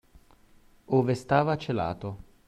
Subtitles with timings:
[0.87, 2.17] Ove stava celato